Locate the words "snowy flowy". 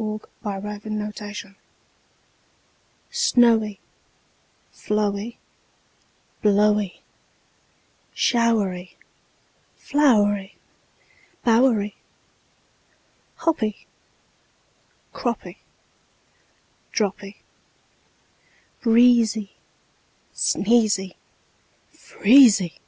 3.10-5.36